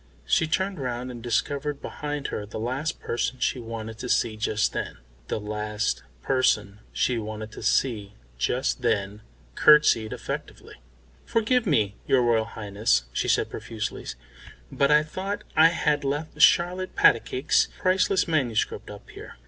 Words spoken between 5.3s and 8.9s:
last person she wanted to see just